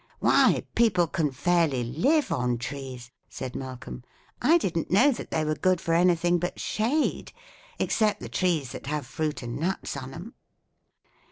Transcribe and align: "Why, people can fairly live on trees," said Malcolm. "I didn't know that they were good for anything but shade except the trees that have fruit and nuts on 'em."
"Why, 0.17 0.63
people 0.73 1.05
can 1.05 1.29
fairly 1.29 1.83
live 1.83 2.31
on 2.31 2.57
trees," 2.57 3.11
said 3.29 3.55
Malcolm. 3.55 4.03
"I 4.41 4.57
didn't 4.57 4.89
know 4.89 5.11
that 5.11 5.29
they 5.29 5.45
were 5.45 5.53
good 5.53 5.79
for 5.79 5.93
anything 5.93 6.39
but 6.39 6.59
shade 6.59 7.31
except 7.77 8.19
the 8.19 8.27
trees 8.27 8.71
that 8.71 8.87
have 8.87 9.05
fruit 9.05 9.43
and 9.43 9.59
nuts 9.59 9.95
on 9.95 10.15
'em." 10.15 10.33